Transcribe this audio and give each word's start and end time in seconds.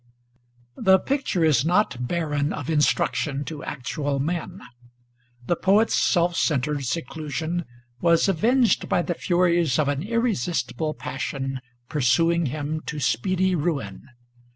'The 0.91 0.97
picture 0.97 1.45
is 1.45 1.63
not 1.63 2.07
barren 2.07 2.53
of 2.53 2.71
instruction 2.71 3.45
to 3.45 3.63
actual 3.63 4.19
men. 4.19 4.59
The 5.45 5.55
Poet's 5.55 5.93
self 5.93 6.35
centred 6.35 6.85
seclusion 6.85 7.65
was 8.01 8.27
avenged 8.27 8.89
by 8.89 9.03
the 9.03 9.13
furies 9.13 9.77
of 9.77 9.87
an 9.89 10.01
irresistible 10.01 10.95
passion 10.95 11.61
pursuing 11.87 12.47
him 12.47 12.81
to 12.87 12.99
speedy 12.99 13.53
ruin. 13.53 14.09